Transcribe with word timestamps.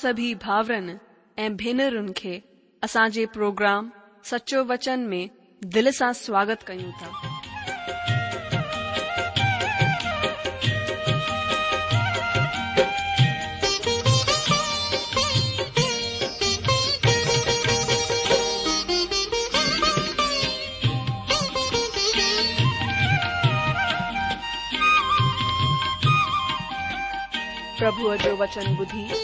سبھی 0.00 0.34
بھا 0.44 0.60
بھی 1.56 3.24
پروگرام 3.34 3.88
سچو 4.30 4.64
وچن 4.68 5.00
میں 5.10 5.26
دل 5.74 5.90
سے 5.98 6.12
سواگت 6.24 6.66
کبن 6.66 7.02
بدھی 28.78 29.23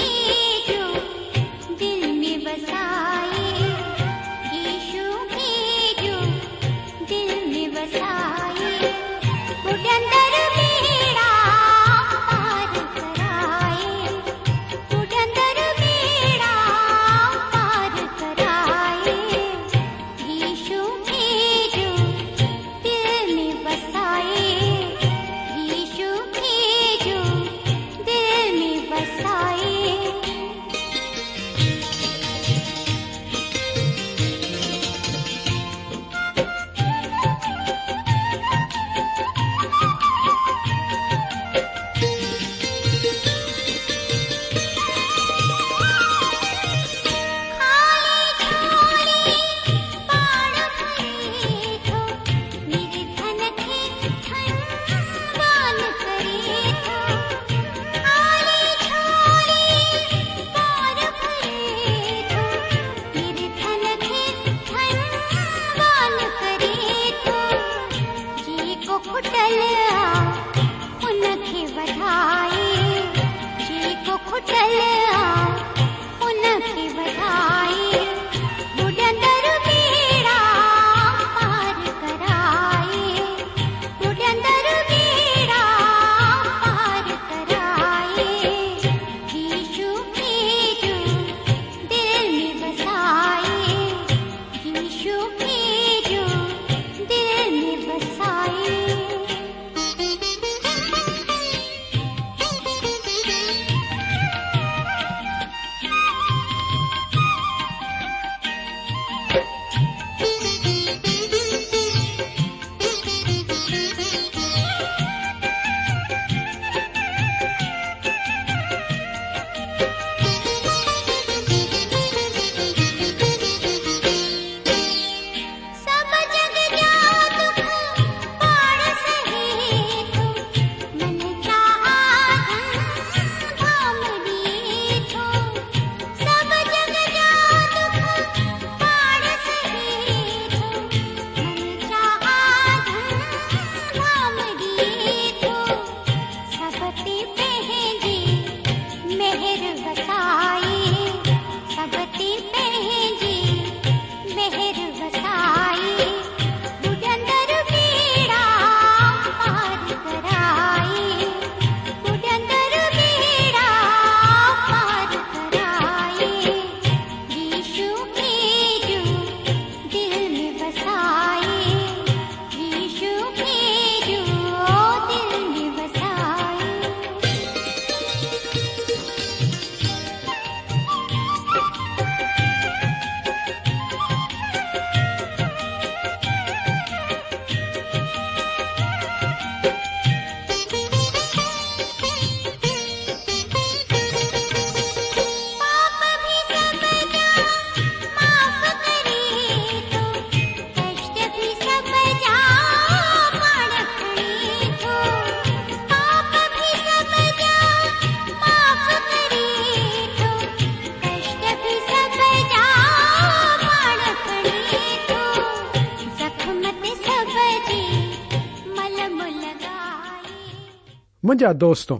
مجا 221.29 221.47
دوستوں 221.61 221.97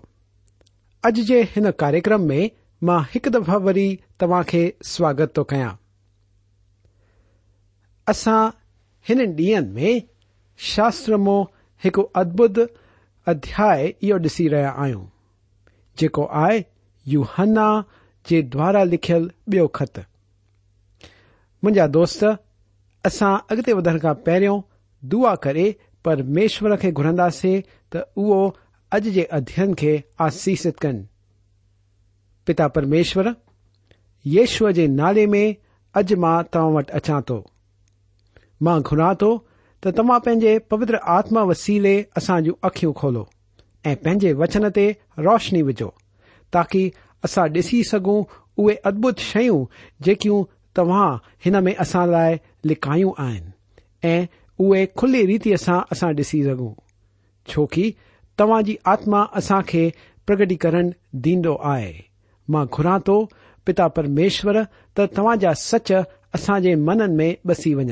اج 1.08 1.20
کے 1.28 1.40
ان 1.60 1.72
کاریہکرم 1.78 2.22
میں 2.28 2.44
ایک 3.14 3.28
دفع 3.34 3.56
وی 3.66 3.88
تا 4.20 4.42
کے 4.52 4.62
سواگت 4.94 5.34
تو 5.36 5.44
كیا 5.52 5.68
اصا 8.12 8.38
ان 9.10 9.20
ڈی 9.36 9.50
میں 9.74 9.94
شاستر 10.70 11.16
مو 11.26 11.40
ایک 11.84 12.00
ادبت 12.22 12.60
ادھیا 13.34 14.18
ڈسی 14.24 14.50
رہا 14.50 14.88
آكو 14.88 16.26
آ 16.44 16.48
یو 17.12 17.22
ہنا 17.38 17.68
جا 18.32 18.84
لكھ 18.92 19.12
بیط 19.52 20.00
ما 21.64 21.86
دس 21.94 22.24
اگتے 23.04 23.74
ود 23.78 23.88
كا 24.02 24.14
پہرو 24.26 24.60
دعا 25.12 25.36
كر 25.46 25.58
پرمیشور 26.04 26.76
كے 26.82 26.92
گھرندے 26.98 27.60
تو 27.92 28.00
او 28.18 28.50
اج 28.96 29.08
کے 29.14 29.24
ادھین 29.36 29.72
آسیس 30.24 30.66
کن 30.82 31.02
پتا 32.46 32.68
پرمیشور 32.76 33.26
یشو 34.36 34.72
کے 34.76 34.86
نالے 35.00 35.26
میں 35.34 35.52
اج 36.00 36.14
میں 36.24 36.42
تا 36.54 36.64
وٹ 36.76 36.92
اچان 37.00 37.22
تو 37.28 37.40
ماں 38.66 38.80
گرا 38.92 39.12
تو 39.20 39.30
تما 39.96 40.18
پینے 40.26 40.58
پوتر 40.70 40.96
آتما 41.18 41.42
وسیلے 41.50 41.96
اصا 42.18 42.40
جی 42.46 42.52
اخلو 42.70 43.24
ایے 43.90 44.34
وچن 44.42 44.70
توشنی 44.76 45.62
وچو 45.68 45.90
تاكی 46.54 46.84
اصا 47.26 47.46
ڈی 47.54 47.82
سكوں 47.92 48.20
اوے 48.58 48.76
ادبت 48.90 49.18
شكہ 49.32 50.28
ان 50.78 51.64
میں 51.64 51.74
اصا 51.84 52.06
لی 52.14 52.30
لكھا 52.70 53.26
كھلی 55.00 55.26
ریت 55.28 55.48
سا 55.66 55.78
اصا 55.94 56.12
ڈیكوں 56.18 56.74
چوكی 57.52 57.92
تاج 58.42 58.70
آتما 58.94 59.22
اصا 59.38 59.60
خيں 59.70 59.88
پگٹيكرن 60.28 60.88
ديو 61.24 61.54
آئ 61.72 61.86
گراں 62.78 63.00
تو 63.06 63.18
پتا 63.66 63.88
پرمشور 63.96 64.56
تو 64.96 65.06
تاجا 65.16 65.52
سچ 65.70 65.90
اساجے 66.36 66.74
من 66.88 67.02
ان 67.06 67.16
ميں 67.18 67.32
بسى 67.48 67.74
ون 67.78 67.90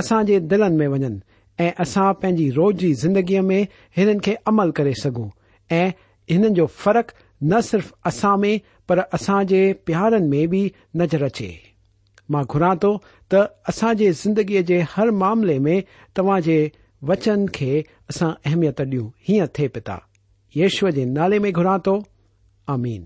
اساج 0.00 0.30
دلن 0.50 0.76
ميں 0.80 0.88
ون 0.92 1.04
ايسا 1.64 2.04
پنجى 2.20 2.46
روزى 2.58 2.92
جندگيے 3.00 3.40
ميں 3.48 3.62
ان 4.00 4.18
كے 4.26 4.34
عمل 4.50 4.70
كے 4.76 4.92
سكوں 5.02 5.28
كو 6.58 6.66
فرق 6.82 7.10
نہ 7.50 7.60
صرف 7.70 7.92
اصا 8.10 8.34
ميں 8.42 8.56
پر 8.88 8.98
اساج 9.16 9.54
پيار 9.84 10.12
ميں 10.32 10.46
بى 10.52 10.62
نظر 11.00 11.22
اچيے 11.28 11.56
ما 12.32 12.40
گرا 12.54 12.72
تو 12.82 12.90
تساج 13.32 14.02
زندگيے 14.22 14.62
كے 14.68 14.80
ہر 14.96 15.10
معاملے 15.20 15.58
ميں 15.66 15.80
تاجے 16.16 16.60
वचन 17.08 17.46
खे 17.54 17.70
असां 18.10 18.30
अहमियत 18.46 18.80
ॾियूं 18.80 19.08
हीअं 19.28 19.46
थे 19.58 19.66
पिता 19.74 19.96
यश्व 20.56 20.88
जे 20.96 21.04
नाले 21.16 21.38
में 21.44 21.52
घुरा 21.52 21.76
थो 21.86 21.94
अमीन 22.74 23.02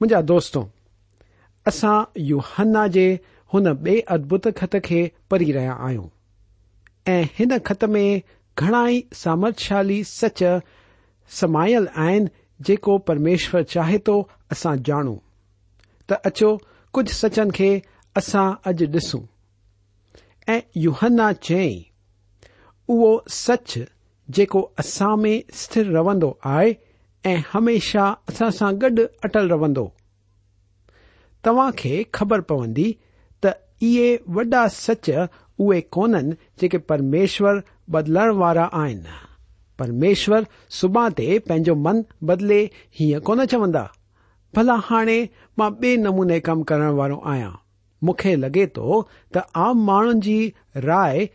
मुंहिंजा 0.00 0.20
दोस्तो 0.30 0.60
असां 1.68 1.96
युहन्ना 2.30 2.86
जे 2.96 3.06
हुन 3.52 3.72
बे 3.86 3.98
अदभुत 4.16 4.46
खत 4.58 4.76
खे 4.84 5.00
परी 5.30 5.50
रहिया 5.58 5.72
आहियूं 5.86 6.06
ऐं 7.12 7.22
हिन 7.38 7.56
ख़त 7.66 7.84
में 7.94 8.20
घणाई 8.58 9.04
सामर्थशाली 9.22 10.02
सच 10.12 10.42
समायल 11.40 11.86
आहिनि 12.06 12.28
जेको 12.66 12.98
परमेश्वर 13.10 13.62
चाहे 13.74 13.98
थो 14.08 14.16
असां 14.52 14.76
ॼाणू 14.90 15.16
त 16.10 16.20
अचो 16.30 16.56
कुझु 16.94 17.12
सचन 17.14 17.50
खे 17.58 17.68
असां 18.22 18.46
अॼु 18.72 18.86
ॾिसूं 18.96 19.22
ऐं 20.54 20.60
यूहन्ना 20.84 21.32
चयई 21.48 21.74
उहो 22.94 23.08
सच 23.36 23.78
जेको 24.36 24.60
असां 24.78 25.16
में 25.22 25.42
स्थिर 25.60 25.86
रहंदो 25.96 26.28
आहे 26.50 26.74
ऐं 27.32 27.42
हमेशा 27.52 28.06
असां 28.30 28.50
सां 28.58 28.72
गॾु 28.84 29.04
अटल 29.28 29.48
रहंदो 29.52 29.84
तव्हां 31.44 31.70
खे 31.80 31.94
ख़बर 32.18 32.40
पवंदी 32.52 32.86
त 33.44 33.52
इहे 33.88 34.08
वॾा 34.36 34.66
सच 34.78 35.10
उहे 35.18 35.80
कोन्हनि 35.96 36.36
जेके 36.60 36.78
परमेश्वर 36.92 37.62
बदिलण 37.96 38.30
वारा 38.42 38.64
आहिनि 38.82 39.14
परमेश्वर 39.78 40.46
सुभाणे 40.80 41.14
ते 41.18 41.38
पंहिंजो 41.48 41.74
मन 41.86 42.02
बदिले 42.30 42.58
हीअं 42.98 43.20
कोन 43.28 43.44
चवंदा 43.54 43.84
भला 44.56 44.74
हाणे 44.88 45.18
मां 45.58 45.70
बे 45.80 45.96
नमूने 46.04 46.38
कमु 46.48 46.62
करण 46.70 46.90
वारो 47.00 47.18
आहियां 47.32 47.50
मूंखे 48.04 48.34
लॻे 48.44 48.66
थो 48.76 49.00
त 49.34 49.44
आम 49.66 49.84
माण्हुनि 49.90 50.20
जी 50.26 50.38
राय 50.90 51.26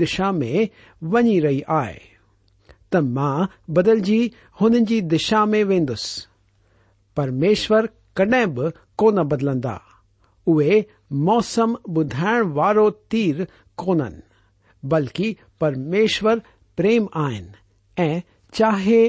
دشا 0.00 0.28
میںنی 0.40 1.40
رہ 1.44 1.52
آئے 1.80 1.98
تدل 2.92 3.98
جی 4.06 4.20
ہو 4.60 4.68
دشا 5.12 5.44
میں 5.50 5.62
وینس 5.68 6.02
پرمیشر 7.16 7.84
کڈیں 8.16 8.44
بھی 8.54 8.66
کو 8.98 9.10
بدلندہ 9.30 9.76
اے 10.48 10.80
موسم 11.26 11.72
بدھائن 11.94 12.50
والو 12.56 12.88
تیر 13.10 13.36
کون 13.82 14.00
بلکہ 14.90 15.32
پرمیشور 15.60 16.36
پریم 16.76 17.06
آئن 17.26 17.44
چاہے 18.56 19.02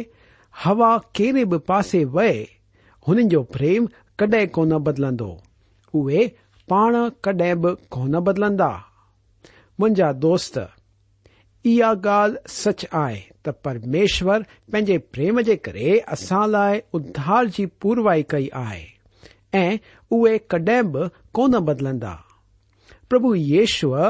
ہبڑے 0.66 1.44
بھی 1.50 1.58
پاس 1.68 1.96
وئے 2.14 2.44
ہو 3.08 3.44
بدل 4.86 5.04
انہ 5.06 6.18
پا 6.70 6.86
کڈیں 7.24 7.54
بھی 7.62 7.70
کون 7.94 8.12
بدلندہ 8.26 8.72
منجا 9.80 10.12
دست 10.24 10.58
گال 12.04 12.32
سچ 12.50 12.86
آئی 13.06 13.16
ت 13.44 13.46
پرمیشور 13.64 14.40
پینے 14.72 14.98
پریم 15.14 15.36
کے 15.46 15.56
کری 15.66 15.92
اصا 16.16 16.42
لائے 16.46 16.80
ادھار 16.98 17.44
کی 17.56 17.66
پوروائی 17.84 18.24
کیڈ 18.34 20.68
بھی 20.96 21.00
کون 21.36 21.52
بدلندہ 21.66 22.16
پرب 23.10 23.24
یشو 23.36 23.90
آ 23.96 24.02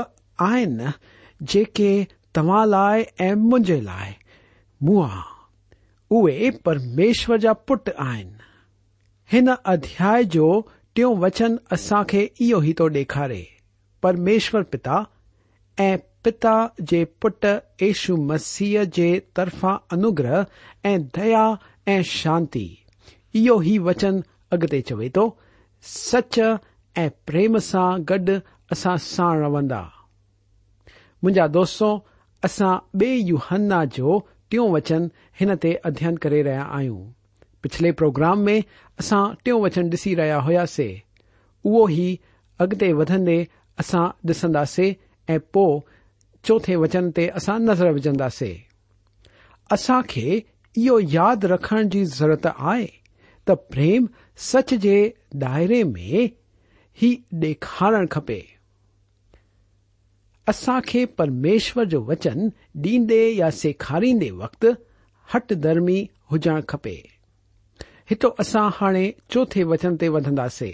جے 1.54 1.64
تمہ 2.34 2.64
لائے 2.66 3.02
اے 3.24 3.30
لائے 3.82 4.12
منہ 4.88 5.14
ارمیشور 6.70 7.38
جا 7.48 7.54
پٹ 7.68 7.86
آن 8.08 8.28
ادیا 9.64 10.14
ٹو 10.98 11.14
وچن 11.26 11.52
اصا 11.78 12.00
کے 12.10 12.22
او 12.54 12.60
ہی 12.62 12.74
تو 12.78 12.88
ڈکھارے 12.98 13.44
پرمیشور 14.02 14.62
پتہ 14.72 14.96
پتا 16.24 16.54
جشو 17.80 18.16
مسیح 18.30 18.80
کے 18.96 19.20
ترفا 19.36 19.76
انوگرہ 19.96 20.42
دیا 21.16 21.46
ای 21.90 22.02
شانتو 22.12 23.50
ہی 23.66 23.78
وچن 23.86 24.20
اگتے 24.56 24.82
چوے 24.88 25.10
تو 25.16 25.30
سچ 25.96 26.40
ایم 26.96 27.58
سا 27.70 27.86
گڈ 28.10 28.30
اصا 28.72 28.96
سا 29.06 29.34
روندا 29.40 29.82
مجھا 31.24 31.46
دوستوں 31.54 31.98
اصا 32.48 32.74
بے 33.00 33.08
یو 33.28 33.36
ہنا 33.52 33.84
جو 33.94 34.20
ٹھو 34.50 34.68
وچن 34.72 35.08
ہن 35.42 35.56
تدین 35.62 36.18
کرایا 36.24 36.64
آئیں 36.78 36.90
پچھلے 37.62 37.92
پروگرام 38.00 38.44
میں 38.46 38.60
اسا 39.00 39.18
ٹو 39.44 39.60
وچن 39.62 39.90
ڈسی 39.90 40.16
رہا 40.16 40.38
ہوا 40.48 40.66
سی 40.76 40.96
اگتے 42.64 42.92
ودے 42.98 43.44
اسا 43.82 44.06
ڈسند 44.28 44.56
ऐं 45.30 45.40
पोइ 45.54 45.80
चोथे 46.46 46.76
वचन 46.84 47.10
ते 47.16 47.28
असां 47.38 47.58
नज़र 47.60 47.92
विझंदासीं 47.94 48.54
असां 49.76 50.02
खे 50.10 50.26
इहो 50.78 51.00
यादि 51.16 51.48
रखण 51.54 51.90
जी 51.96 52.04
ज़रूरत 52.20 52.46
आहे 52.58 52.86
त 53.48 53.56
प्रेम 53.74 54.08
सच 54.52 54.74
जे 54.86 54.96
दायरे 55.44 55.84
में 55.96 56.30
ई 57.08 57.10
ॾेखारणु 57.44 58.08
खपे 58.12 58.38
असां 60.54 60.80
खे 60.88 61.06
परमेश्वर 61.20 61.84
जो 61.94 62.02
वचन 62.12 62.50
ॾींदे 62.84 63.22
या 63.38 63.50
सेखारींदे 63.62 64.30
वक़्तु 64.44 64.72
हट 65.34 65.54
धर्मी 65.68 66.00
हुजणु 66.32 66.62
खपे 66.70 66.96
हितो 68.10 68.36
असां 68.40 68.70
हाणे 68.80 69.12
चोथे 69.32 69.64
वचन 69.74 69.96
ते 70.02 70.08
वधंदासीं 70.18 70.72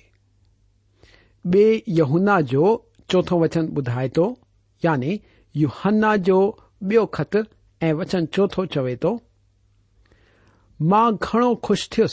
बे 1.51 1.65
यहुना 2.01 2.39
जो 2.53 2.65
चोथो 3.11 3.39
वचन 3.43 3.67
ॿुधाए 3.77 4.07
थो 4.17 4.33
یعنی 4.83 5.13
یو 5.61 5.67
ہنا 5.83 6.15
جو 6.27 6.39
بیو 6.87 7.03
خط 7.15 7.33
اَچن 7.85 8.23
چونتو 8.33 8.61
چوے 8.73 8.95
تو 9.03 9.09
ماں 10.89 11.07
گھڑو 11.25 11.51
خوش 11.65 11.81
تھے 11.91 12.03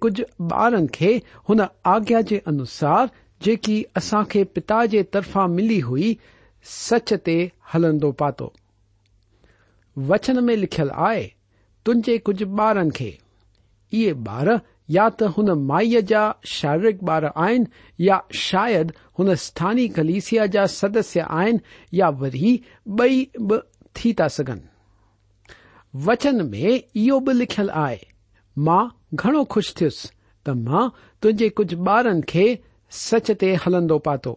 کھج 0.00 0.18
بارن 0.50 0.86
کے 0.96 1.10
ان 1.48 1.58
آگیا 1.94 2.18
انوسار 2.50 3.04
جکی 3.44 3.76
اصا 3.98 4.20
کے 4.32 4.40
پتا 4.54 4.78
کے 4.90 5.00
ترفا 5.12 5.42
ملی 5.56 5.80
ہوئی 5.88 6.10
سچ 6.86 7.08
تلد 7.24 8.04
پاتو 8.18 8.48
وچن 10.08 10.36
میں 10.46 10.56
لکھل 10.56 10.88
آئے 11.08 11.24
تجے 11.84 12.14
کجھ 12.26 12.44
بارن 12.58 12.88
کے 12.98 13.10
یہ 14.00 14.12
بار 14.26 14.46
یا 14.94 15.06
تن 15.18 15.50
مائی 15.66 16.00
جا 16.10 16.20
شارک 16.54 16.96
بار 17.08 17.24
آن 17.44 17.64
یا 18.06 18.16
شاید 18.44 18.92
ان 19.18 19.28
ستانی 19.44 19.86
کلیسیا 19.96 20.46
جا 20.54 20.64
سدس 20.80 21.10
آن 21.40 21.54
یا 21.98 22.08
وی 22.20 22.52
بہ 22.98 23.08
بھی 23.96 24.12
تا 24.18 24.26
سن 24.36 24.58
وچن 26.06 26.36
میں 26.50 26.72
یہ 27.06 27.30
لکھل 27.40 27.68
آئی 27.82 27.96
گھڑو 29.22 29.44
خوش 29.54 29.72
تھے 29.76 29.88
کچھ 31.56 31.74
بارن 31.86 32.20
کے 32.32 32.46
سچ 33.04 33.30
تل 33.40 33.98
پاتو 34.04 34.34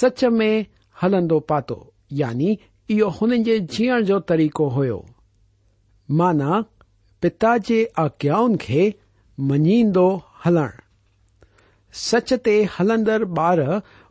سچ 0.00 0.24
میں 0.38 0.54
ہلن 1.02 1.28
پاتو 1.48 1.76
یعنی 2.22 2.54
یہ 3.00 3.56
جینے 3.76 4.20
تریق 4.28 4.60
ہو 4.76 5.00
مانا 6.18 6.60
پتا 7.22 7.56
جی 7.68 7.84
آجیاؤن 8.04 8.56
کے 8.66 8.90
منی 9.50 9.82
ہل 10.44 10.56
سچ 12.00 12.32
تلندر 12.44 13.24
بار 13.36 13.58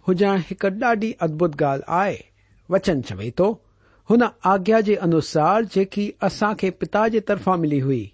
ہوجا 0.08 0.32
ایک 0.50 0.66
ڈاڑی 0.80 1.12
ادبت 1.26 1.60
گال 1.60 1.80
ہے 1.90 2.16
وچن 2.74 3.04
چبی 3.08 3.30
تو 3.38 3.54
ان 4.14 4.22
آجیا 4.54 4.80
کے 4.86 4.96
انوسار 5.08 5.62
جی 5.76 6.10
اصا 6.28 6.52
کے 6.60 6.72
پتا 6.80 7.08
کے 7.12 7.20
ترفا 7.30 7.56
ملی 7.64 7.82
ہوئی 7.82 8.06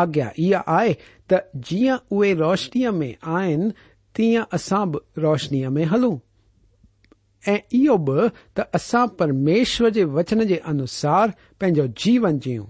آجیا 0.00 0.28
یہ 0.44 0.90
تو 1.30 1.36
جی 1.68 1.78
اے 1.90 2.34
روشنی 2.38 2.88
میں 2.98 3.12
آئن 3.38 3.62
تین 4.16 4.40
اصا 4.58 4.82
ب 4.92 4.96
روشنی 5.22 5.66
میں 5.74 5.84
ہلوں 5.92 6.16
اسا 7.50 9.04
پرمیشور 9.18 9.90
کے 9.94 10.04
وچن 10.16 10.46
کے 10.48 10.58
انوسار 10.72 11.28
پنجو 11.60 11.86
جیون 12.04 12.38
جیوں 12.44 12.66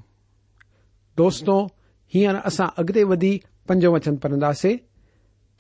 دوستوں 1.18 1.58
ہیر 2.14 2.34
اسا 2.44 2.64
اگتے 2.82 3.04
ودی 3.10 3.36
पंजो 3.68 3.92
वचन 3.94 4.16
पढ़ंदासे 4.22 4.72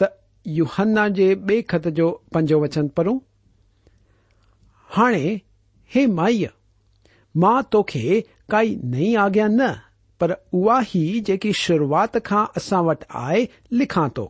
त 0.02 0.06
यु 0.58 0.66
जे 1.20 1.34
बे 1.50 1.60
खत 1.72 1.88
जो 2.00 2.10
पंजो 2.34 2.60
वचन 2.62 2.88
पढ़ूं 2.98 3.18
हाणे 4.96 5.24
हे 5.94 6.04
माईअ 6.18 6.48
मां 7.42 7.56
तोखे 7.72 8.20
काई 8.50 8.74
नई 8.94 9.14
आज्ञा 9.26 9.46
न 9.50 9.68
पर 10.20 10.32
उहा 10.54 10.80
ई 10.96 11.20
जेकी 11.26 11.52
शुरूआत 11.60 12.16
खां 12.26 12.44
असां 12.60 12.82
वटि 12.88 13.06
आहे 13.20 13.46
लिखां 13.80 14.08
थो 14.18 14.26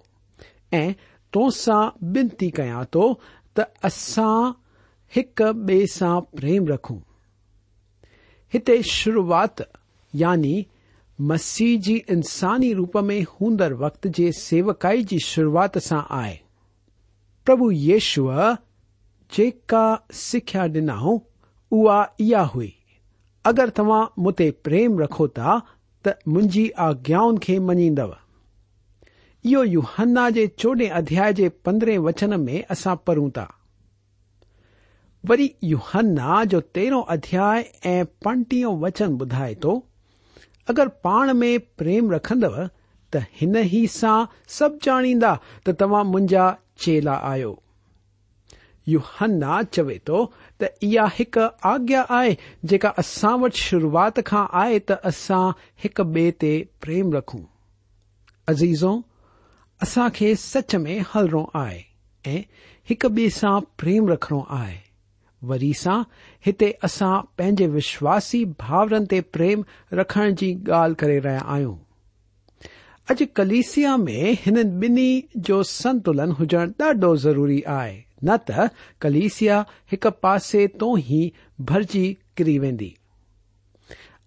ऐं 0.81 0.93
तोसां 1.35 1.81
विनती 2.17 2.51
कयां 2.59 2.85
थो 2.97 3.07
त 3.57 3.67
असां 3.91 4.37
हिक 5.17 5.43
ॿिए 5.43 5.87
सां 5.97 6.15
प्रेम 6.39 6.69
रखूं 6.73 6.99
हिते 8.55 8.83
शुरूआत 8.93 9.65
यानी 10.25 10.55
مسجح 11.29 11.77
جی 11.87 11.95
انسانی 12.13 12.75
روپ 12.75 12.97
میں 13.09 13.21
ہوں 13.33 13.57
وقت 13.79 14.07
کی 14.15 14.31
سیوکائی 14.39 15.03
کی 15.03 15.05
جی 15.11 15.19
شروعات 15.27 15.77
سے 15.83 15.95
آئے 16.21 16.35
پربھو 17.47 17.71
یش 17.73 18.19
جی 19.37 19.51
سکھ 20.21 20.57
ڈیہ 20.73 22.43
ہوئی 22.55 22.69
اگر 23.51 23.71
تریم 24.55 24.99
رکھو 24.99 25.27
من 26.27 26.49
آجیا 26.89 27.21
منیند 27.67 27.99
یہ 29.51 29.65
یوہن 29.71 30.17
کے 30.35 30.47
چودہ 30.57 30.93
ادیا 30.99 31.31
پندرہ 31.65 31.99
وچن 32.09 32.41
میں 32.45 32.63
اصا 32.77 32.95
پڑھوں 33.05 33.29
تا 33.37 33.45
وی 35.29 35.49
یوہنا 35.73 36.43
جو 36.51 36.61
تیرہ 36.77 37.01
ادیا 37.17 37.55
پنٹیو 38.25 38.77
وچن 38.81 39.17
بدائے 39.23 39.55
تو 39.63 39.81
अगर 40.71 40.89
पाण 41.05 41.33
में 41.35 41.59
प्रेम 41.79 42.11
रखंदव 42.13 42.57
त 43.15 43.23
हिन 43.41 43.57
ई 43.63 43.87
सां 43.95 44.19
सभु 44.59 44.79
जाणींदा 44.85 45.31
त 45.67 45.75
तव्हां 45.81 46.05
मुंहिंजा 46.13 46.45
चेला 46.85 47.15
आहियो 47.31 47.53
युहन्ना 48.89 49.63
चवे 49.77 49.99
थो 50.09 50.19
त 50.63 50.71
इहा 50.91 51.07
हिकु 51.19 51.47
आज्ञा 51.73 52.03
आहे 52.19 52.37
जेका 52.73 52.93
असां 53.03 53.35
वटि 53.43 53.59
शुरूआत 53.69 54.21
खां 54.31 54.45
आहे 54.63 54.79
त 54.93 54.99
असां 55.13 55.43
हिक 55.87 56.01
ॿिए 56.13 56.31
ते 56.45 56.53
प्रेम 56.87 57.13
रखूं 57.17 57.43
अज़ीज़ो 58.55 58.93
असां 59.89 60.09
खे 60.21 60.35
सच 60.47 60.75
में 60.87 60.95
हलणो 61.15 61.45
आहे 61.65 61.83
ऐं 62.37 62.41
हिक 62.93 63.07
ॿिए 63.13 63.29
सां 63.41 63.55
प्रेम 63.85 64.09
रखणो 64.15 64.41
आहे 64.61 64.81
वरी 65.51 65.73
सा 65.75 65.95
हिते 66.47 66.71
असां 66.85 67.15
पंहिंजे 67.39 67.67
विश्वासी 67.77 68.45
भावरनि 68.61 69.07
ते 69.11 69.21
प्रेम 69.37 69.63
रखण 69.99 70.35
जी 70.43 70.51
ॻाल्हि 70.81 70.95
करे 71.01 71.19
रहिया 71.19 71.41
आहियूं 71.45 71.77
अॼु 73.11 73.25
कलिसिया 73.37 73.97
में 74.07 74.33
हिन 74.45 74.59
ॿिन्ही 74.85 75.09
जो 75.49 75.63
संतुलन 75.75 76.33
हुजण 76.41 76.73
ॾाढो 76.83 77.15
ज़रूरी 77.25 77.61
आहे 77.79 77.97
न 78.25 78.37
त 78.49 78.61
कलिसिया 79.01 79.63
हिकु 79.93 80.11
पासे 80.23 80.67
तो 80.81 80.95
ही 81.09 81.23
भरिजी 81.71 82.07
किरी 82.37 82.59
वेंदी 82.59 82.95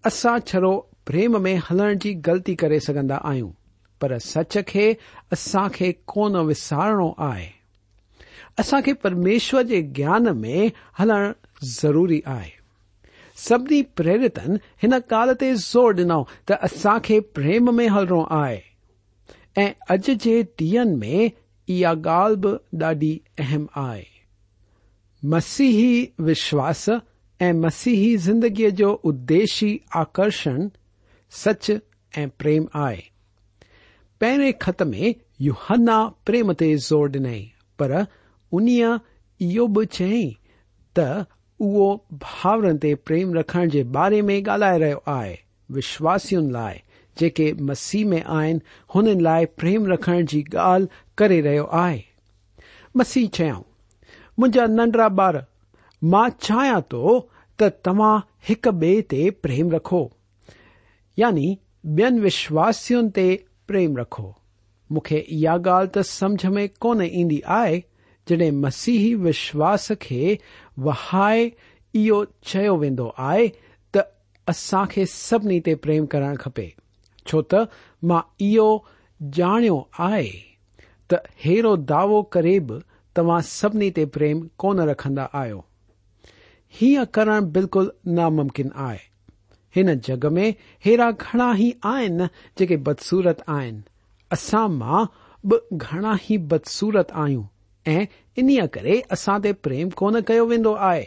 असां 0.06 0.38
छड़ो 0.48 0.74
प्रेम 1.06 1.40
में 1.42 1.54
हलण 1.70 1.98
जी 2.04 2.12
ग़लती 2.28 2.54
करे 2.62 2.80
सघंदा 2.88 3.16
आहियूं 3.32 3.50
पर 4.00 4.18
सच 4.30 4.58
खे 4.68 4.86
असां 5.32 5.68
खे 5.78 5.92
कोन 6.14 6.36
विसारणो 6.46 7.12
आहे 7.30 7.48
اصا 8.60 8.80
کے 8.84 8.92
پرمیشور 9.00 9.64
یان 9.98 10.24
میں 10.40 10.66
ہلن 11.02 11.30
ضروری 11.80 12.20
آئی 12.36 12.50
سی 13.46 13.82
پریرتن 13.96 14.54
ہن 14.82 14.92
کال 15.08 15.34
تی 15.40 15.52
زور 15.64 15.92
ڈنو 15.96 16.22
تسا 16.46 16.96
کے 17.06 17.20
پریم 17.36 17.74
میں 17.76 17.88
ہلنو 17.96 18.22
آئے 18.40 19.64
اج 19.92 20.10
کے 20.22 20.40
ڈیح 20.58 20.80
میں 21.00 21.28
یہ 21.72 21.88
گال 22.04 22.34
باڈی 22.80 23.16
اہم 23.38 23.66
آ 23.82 23.92
مسیحی 25.34 26.04
وشواس 26.26 26.88
ای 27.42 27.52
مسیحی 27.52 28.14
زندگی 28.26 28.70
جو 28.78 28.96
ادیشی 29.04 29.76
آکرشن 30.02 30.60
سچ 31.44 31.70
اریم 32.16 32.64
آئے 32.86 33.00
پہرے 34.20 34.50
خط 34.60 34.82
میں 34.92 35.12
یو 35.44 35.52
ہن 35.70 35.88
پریم 36.26 36.52
تی 36.60 36.74
زور 36.88 37.06
ڈنئی 37.14 37.44
پر 37.78 37.92
انی 38.52 38.80
یہ 39.54 39.84
چیئیں 39.92 40.30
تاور 40.96 42.72
تی 42.82 42.94
پریم 43.04 43.32
رکھن 43.34 43.68
کے 43.68 43.82
بارے 43.94 44.20
میں 44.26 44.40
گالے 44.46 44.70
رہے 44.84 44.94
آئے 45.18 45.34
وشواسن 45.74 46.52
لائ 46.52 46.74
ج 47.20 47.52
مسیح 47.68 48.04
میں 48.06 48.20
آن 48.38 49.22
لائم 49.22 49.86
رکھن 49.92 50.26
کی 50.30 50.42
گال 50.52 50.84
کر 51.18 51.28
رہے 51.44 51.56
آئے 51.84 51.98
مسیح 52.98 53.26
چیاں 53.36 53.60
مجھا 54.40 54.66
ننڈا 54.76 55.06
بار 55.18 55.34
ماں 56.12 56.28
چایا 56.40 56.78
تو 56.90 57.18
تا 57.58 57.90
ایک 58.48 58.68
بے 58.80 59.00
تی 59.10 59.28
پریم 59.42 59.70
رکھو 59.72 60.06
یعنی 61.16 61.54
بین 61.96 62.20
وشواسن 62.24 63.10
تی 63.14 63.36
پریم 63.66 63.96
رکھو 63.96 64.30
من 64.90 65.14
یا 65.44 65.56
سمجھ 66.06 66.46
میں 66.54 66.66
کون 66.78 67.00
ادی 67.12 67.40
آ 67.60 67.64
जॾहिं 68.28 68.50
मसीही 68.60 69.14
विश्वास 69.24 69.90
खे 70.02 70.22
वहाए 70.86 71.44
इहो 72.00 72.24
चयो 72.50 72.72
वेंदो 72.82 73.06
आहे 73.26 73.46
त 73.96 74.02
असां 74.52 74.84
खे 74.94 75.04
सभिनी 75.12 75.58
ते 75.68 75.74
प्रेम 75.84 76.06
करणु 76.14 76.36
खपे 76.44 76.64
छो 77.30 77.42
त 77.52 77.60
मां 78.12 78.20
इहो 78.48 78.66
ॼाणियो 79.38 79.76
आहे 80.08 80.26
त 81.10 81.20
अहिड़ो 81.22 81.76
दावो 81.92 82.18
करे 82.36 82.58
बि 82.70 82.78
तव्हां 83.16 83.40
सभिनी 83.50 83.90
ते 83.98 84.04
प्रेम 84.16 84.40
कोन 84.64 84.80
रखंदा 84.90 85.28
आहियो 85.42 85.62
हीअं 86.80 87.04
करण 87.18 87.48
बिल्कुलु 87.54 88.12
नामुमकिन 88.18 88.70
आहे 88.88 89.04
हिन 89.76 89.94
जग 90.08 90.26
में 90.38 90.44
अहिड़ा 90.50 91.10
घणा 91.10 91.52
ई 91.66 91.72
आहिनि 91.94 92.26
जेके 92.58 92.76
बदसूरत 92.90 93.46
आहिनि 93.58 93.82
असां 94.38 94.66
मां 94.80 95.00
बि 95.52 95.58
घणा 95.82 96.16
ई 96.32 96.38
बदसूरत 96.54 97.16
आहियूं 97.24 97.44
ऐं 97.88 98.04
इन्हीअ 98.38 98.66
करे 98.74 98.98
असां 99.12 99.38
ते 99.42 99.52
प्रेम 99.66 99.88
कोन 99.98 100.20
कयो 100.28 100.44
वेंदो 100.46 100.72
आहे 100.90 101.04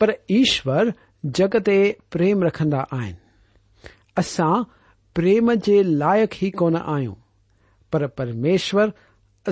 पर 0.00 0.12
ईश्वर 0.40 0.92
जग 1.38 1.56
ते 1.66 1.76
प्रेम 2.12 2.42
रखंदा 2.44 2.84
आहिनि 2.98 3.90
असां 4.22 4.52
प्रेम 5.14 5.52
जे 5.68 5.82
लाइक़ 6.02 6.36
ई 6.44 6.50
कोन 6.60 6.76
आहियूं 6.76 7.14
पर 7.92 8.06
परमेश्वर 8.20 8.90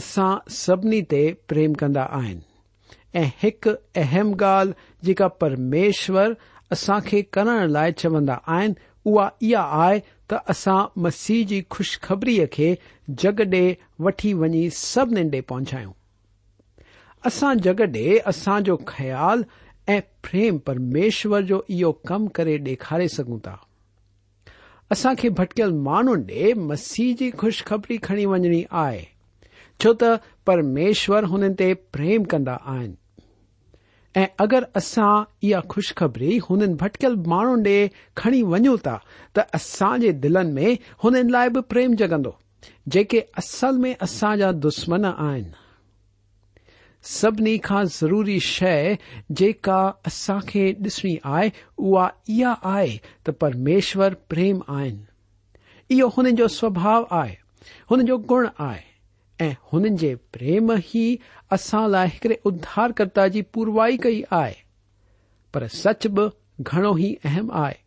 असां 0.01 0.31
सभिनी 0.59 1.01
ते 1.13 1.23
प्रेम 1.49 1.75
कंदा 1.83 2.03
आहिनि 2.19 3.19
ऐं 3.21 3.25
हिकु 3.43 3.75
अहम 4.05 4.33
ॻाल्हि 4.43 5.07
जेका 5.07 5.27
परमेश्वर 5.45 6.35
असां 6.77 6.99
खे 7.09 7.23
करण 7.39 7.69
लाइ 7.77 7.93
चवंदा 8.03 8.39
आहिनि 8.57 8.75
उहा 9.11 9.29
इहा 9.51 9.63
आहे 9.85 9.99
त 10.31 10.43
असां 10.55 10.79
मसीह 11.07 11.45
जी 11.53 11.61
खु़शखबरीअ 11.77 12.47
खे 12.53 12.77
जग 13.25 13.41
डे 13.57 13.65
वठी 14.07 14.33
वञी 14.45 14.69
सभिनी 14.85 15.29
ॾे 15.37 15.41
पहुचायूं 15.53 15.93
असां 17.27 17.55
जग 17.65 17.81
डे 17.95 18.05
असांजो 18.27 18.77
ख़्याल 18.87 19.43
ऐं 19.89 20.01
प्रेम 20.29 20.57
परमेश्वर 20.67 21.41
जो 21.51 21.61
इहो 21.77 21.91
कम 22.09 22.27
करे 22.39 22.57
ॾेखारे 22.67 23.07
सघूं 23.17 23.39
था 23.45 23.57
असां 24.93 25.15
खे 25.19 25.29
भटकियल 25.41 25.73
माण्हुनि 25.89 26.43
ॾे 26.43 26.53
मसीह 26.71 27.15
जी 27.19 27.31
खु़शख़बरी 27.39 27.97
खणी 28.03 28.25
वञणी 28.33 28.63
आहे 28.87 29.03
छो 29.85 29.93
त 30.01 30.11
परमेश्वर 30.47 31.25
हुननि 31.35 31.55
ते 31.59 31.73
प्रेम 31.95 32.25
कंदा 32.33 32.57
आहिनि 32.75 33.01
ऐं 34.21 34.27
अगरि 34.45 34.67
असां 34.79 35.13
इहा 35.49 35.61
खुशखबरी 35.75 36.37
हुननि 36.49 36.75
भटकियल 36.83 37.15
माण्हुनि 37.35 37.69
ॾे 37.79 37.87
खणी 38.23 38.43
वञूं 38.55 38.77
था 38.87 38.99
त 39.37 39.47
असां 39.61 39.95
जे 40.07 40.13
दिलनि 40.27 40.53
में 40.59 40.77
हुननि 41.05 41.33
लाइ 41.37 41.49
बि 41.55 41.61
प्रेम 41.75 41.95
जगंदो 42.05 42.37
जेके 42.95 43.25
असल 43.45 43.77
में 43.87 43.95
असां 44.09 44.37
जा 44.45 44.53
दुश्मन 44.67 45.05
आहिनि 45.17 45.62
सभिनी 47.11 47.57
खां 47.59 47.85
ज़रूरी 47.93 48.39
शइ 48.47 48.97
जेका 49.41 49.79
असां 50.07 50.39
खे 50.49 50.67
ॾिसणी 50.85 51.17
आहे 51.25 51.51
उहा 51.79 52.09
इहा 52.31 52.53
आहे 52.73 52.97
त 53.27 53.31
परमेश्वर 53.41 54.15
प्रेम 54.31 54.61
आहिनि 54.77 55.95
इहो 55.97 56.09
हुन 56.17 56.31
जो 56.41 56.49
स्वभाव 56.59 57.07
आहे 57.23 57.35
हुन 57.91 58.05
जो 58.07 58.17
गुण 58.31 58.49
आहे 58.67 59.47
ऐं 59.47 59.55
हुननि 59.73 59.97
जे 59.99 60.15
प्रेम 60.37 60.73
ई 60.97 61.19
असां 61.59 61.89
लाइ 61.91 62.09
हिकड़े 62.13 62.39
उद्धारकर्ता 62.49 63.27
जी 63.37 63.43
पुरवाई 63.55 63.97
कई 64.03 64.23
आहे 64.41 64.55
पर 65.55 65.67
सच 65.83 66.07
बि 66.19 66.29
घणो 66.61 66.97
ई 66.99 67.15
अहम 67.25 67.51
आहे 67.65 67.81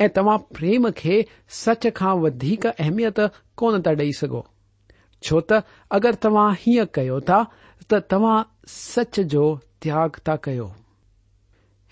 ऐं 0.00 0.08
तव्हां 0.16 0.38
प्रेम 0.58 0.90
खे 0.96 1.24
सच 1.64 1.86
खां 1.96 2.14
वधीक 2.22 2.66
अहमियत 2.66 3.20
कोन 3.58 3.80
था 3.86 3.92
ॾेई 4.00 4.12
सघो 4.22 4.46
छो 5.26 5.40
त 5.50 5.62
अगरि 5.98 6.16
तव्हां 6.24 6.52
हीअं 6.60 6.86
कयो 6.96 7.20
था 7.30 7.44
त 7.90 7.98
तव्हां 8.10 8.38
सच 8.74 9.18
जो 9.32 9.42
त्याग 9.82 10.16
था 10.28 10.34
कयो 10.44 10.64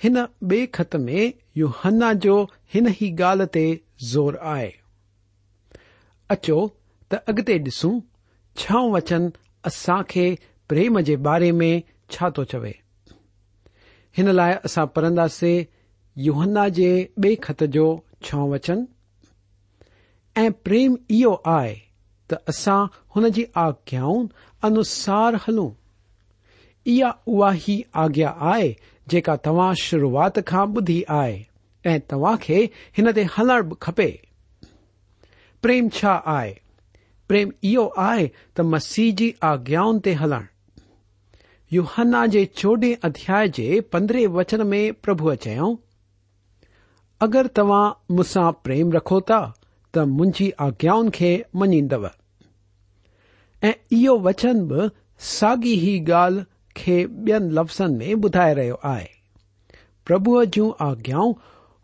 हिन 0.03 0.17
बे 0.53 0.59
ख़त 0.79 0.97
में 1.07 1.33
यूहन्ना 1.57 2.09
जो 2.25 2.39
हिन 2.75 2.89
ई 3.03 3.11
ॻाल्हि 3.27 3.47
ते 3.57 3.63
ज़ोर 4.13 4.37
आहे 4.53 4.73
अचो 6.35 6.57
त 7.11 7.21
अॻिते 7.33 7.59
ॾिसूं 7.69 7.93
छो 8.63 8.81
वचन 8.95 9.31
असां 9.71 10.01
खे 10.15 10.25
प्रेम 10.69 11.01
जे 11.11 11.17
बारे 11.29 11.53
में 11.61 11.83
छा 12.17 12.31
थो 12.39 12.45
चवे 12.55 12.73
हिन 14.19 14.31
लाइ 14.41 14.53
असां 14.71 14.87
पढ़ंदासीं 14.97 15.55
यूहन्ना 16.29 16.69
जे 16.81 16.91
बे 17.27 17.35
खत 17.47 17.65
जो 17.79 17.87
छो 18.27 18.49
वचन 18.55 18.87
ऐं 20.43 20.51
प्रेम 20.67 20.97
इहो 21.21 21.33
आहे 21.57 21.75
त 22.31 22.45
असां 22.55 22.79
हुन 23.17 23.31
जी 23.39 23.47
आज्ञाऊं 23.69 24.29
अनुसार 24.71 25.41
हलूं 25.49 25.71
آجیا 26.87 28.29
آئےک 28.53 29.29
تا 29.45 29.73
شروعات 29.83 30.39
کا 30.49 30.65
بدھی 30.73 31.03
آئے 31.21 31.99
توا 32.09 32.35
کے 32.43 32.67
انعقے 32.99 34.11
پریم 35.63 37.49
یہ 37.63 38.17
ت 38.55 38.61
مسی 38.75 39.11
جی 39.19 39.31
آجیاؤ 39.51 39.93
ہلن 40.21 40.45
یوہانا 41.73 42.25
کے 42.33 42.45
چوڈ 42.59 42.85
ادھیا 43.03 43.41
پندرہ 43.91 44.27
وچن 44.35 44.67
میں 44.71 44.91
پرب 45.03 45.21
چھو 45.43 45.75
مساں 48.17 48.51
پریم 48.65 48.93
رکھو 48.97 49.21
تی 49.29 50.51
آجیا 50.67 50.95
منیندو 51.59 52.03
وچن 54.25 54.65
ب 54.69 54.87
سا 55.35 55.53
بی 56.87 57.33
لفظن 57.57 57.97
میں 57.99 58.15
بدھائے 58.23 58.55
رہے 58.55 58.71
آئے 58.93 59.07
پربھ 60.07 60.29
جوں 60.53 60.71
آجیاؤں 60.87 61.33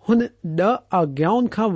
ان 0.08 0.20
ڈ 0.56 0.60
آجاؤن 1.00 1.46
کا 1.56 1.66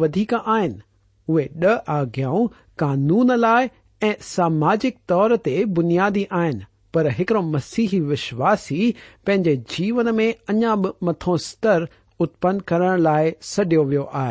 اے 0.56 1.46
ڈ 1.60 1.66
آجاؤں 1.96 2.46
قانون 2.82 3.30
لائے 3.40 3.66
ایماجک 4.08 4.96
تور 5.08 5.36
تنیادی 5.44 6.24
آن 6.42 6.58
پر 6.92 7.06
مسیحی 7.54 8.00
وشواسی 8.10 8.90
جیون 9.28 10.14
میں 10.16 10.30
اجا 10.52 10.74
بتو 11.06 11.36
ستر 11.46 11.84
اتپن 12.20 12.60
کرڈیا 12.70 13.80
وا 14.12 14.28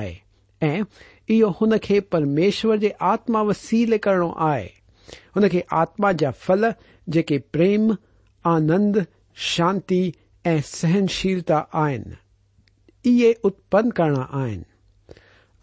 ان 0.61 1.77
کے 1.87 1.99
پرمیشور 2.13 2.77
کے 2.81 2.89
آتما 3.15 3.41
وسیل 3.49 3.97
کرنو 4.05 4.31
آئے 4.51 4.67
ان 5.35 5.49
کی 5.49 5.61
آتما 5.85 6.11
جا 6.19 6.29
فل 6.45 6.65
جے 7.13 7.21
پریم 7.51 7.91
आनंद 8.51 8.97
शांति 9.53 10.01
ए 10.47 10.59
सहनशीलता 10.65 11.57
आन 11.83 12.11
ये 13.05 13.33
उत्पन्न 13.45 13.91
करणा 13.99 14.21
आन 14.41 14.63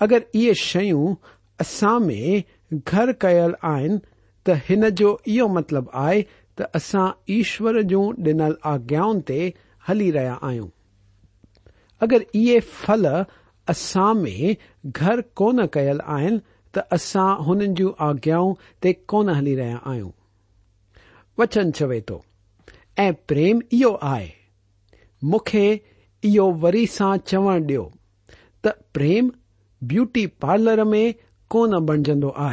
अगर 0.03 0.25
ये 0.35 0.55
शयूं 0.63 1.15
असा 1.61 1.99
में 1.99 2.43
घर 2.77 3.13
कयल 3.25 3.55
आन 3.73 3.99
त 4.47 4.51
हिन 4.69 4.89
जो 5.01 5.19
इहो 5.29 5.49
मतिलब 5.57 5.91
आहे 5.95 6.23
त 6.59 6.71
असां 6.79 7.09
ईश्वर 7.35 7.81
जूं 7.93 8.05
ॾिनल 8.29 8.55
आज्ञाउनि 8.73 9.21
ते 9.29 9.41
हली 9.89 10.11
रहिया 10.11 10.35
आहियूं 10.49 10.69
अगरि 12.07 12.25
इहे 12.43 12.59
फल 12.79 13.07
असां 13.69 14.13
में 14.23 14.57
घर 14.93 15.21
कोन 15.43 15.67
कयल 15.75 16.01
आहिनि 16.17 16.39
त 16.77 16.87
असां 16.99 17.29
हुन 17.45 17.67
जूं 17.81 17.93
आज्ञाऊं 18.09 18.55
ते 18.83 18.93
कोन 19.15 19.29
हली 19.35 19.55
रहिया 19.61 19.81
आहियूं 19.91 20.11
वचन 21.41 21.71
चवे 21.79 22.01
थो 22.11 22.23
پریم 23.29 23.59
یہ 23.73 24.19
مخ 25.33 25.55
وری 26.63 26.85
سا 26.97 27.07
چو 27.29 27.57
ڈی 27.67 27.77
تو 28.63 28.69
پریم 28.95 29.29
بوٹی 29.91 30.27
پارلر 30.41 30.83
میں 30.93 31.11
کون 31.53 31.75
بنجن 31.87 32.21
آ 32.35 32.51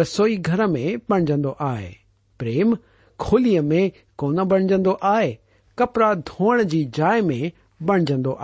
رسوئی 0.00 0.36
گھر 0.46 0.64
میں 0.72 0.94
بنج 1.12 1.32
آم 1.58 2.74
کھولی 3.22 3.58
میں 3.70 3.88
کون 4.20 4.36
بنج 4.50 4.72
آئے 5.14 5.34
کپڑا 5.78 6.12
دھونے 6.26 6.64
کی 6.70 6.84
جائ 6.96 7.18
میں 7.26 7.44
بنجالے 7.86 8.36